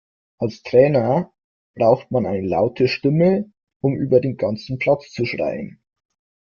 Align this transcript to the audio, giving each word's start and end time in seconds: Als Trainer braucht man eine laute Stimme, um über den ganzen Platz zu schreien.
Als 0.39 0.63
Trainer 0.63 1.31
braucht 1.75 2.09
man 2.09 2.25
eine 2.25 2.41
laute 2.47 2.87
Stimme, 2.87 3.51
um 3.81 3.93
über 3.95 4.19
den 4.19 4.35
ganzen 4.35 4.79
Platz 4.79 5.11
zu 5.11 5.25
schreien. 5.25 5.79